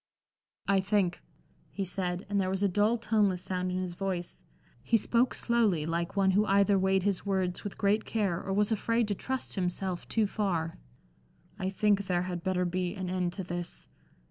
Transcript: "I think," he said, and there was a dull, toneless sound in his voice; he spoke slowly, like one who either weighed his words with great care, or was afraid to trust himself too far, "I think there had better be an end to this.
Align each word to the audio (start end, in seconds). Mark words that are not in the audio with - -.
"I 0.67 0.79
think," 0.79 1.21
he 1.69 1.85
said, 1.85 2.25
and 2.27 2.41
there 2.41 2.49
was 2.49 2.63
a 2.63 2.67
dull, 2.67 2.97
toneless 2.97 3.43
sound 3.43 3.69
in 3.71 3.77
his 3.77 3.93
voice; 3.93 4.41
he 4.81 4.97
spoke 4.97 5.35
slowly, 5.35 5.85
like 5.85 6.15
one 6.15 6.31
who 6.31 6.43
either 6.47 6.79
weighed 6.79 7.03
his 7.03 7.23
words 7.23 7.63
with 7.63 7.77
great 7.77 8.03
care, 8.03 8.41
or 8.41 8.51
was 8.51 8.71
afraid 8.71 9.07
to 9.09 9.13
trust 9.13 9.53
himself 9.53 10.07
too 10.07 10.25
far, 10.25 10.79
"I 11.59 11.69
think 11.69 12.05
there 12.07 12.23
had 12.23 12.43
better 12.43 12.65
be 12.65 12.95
an 12.95 13.11
end 13.11 13.33
to 13.33 13.43
this. 13.43 13.89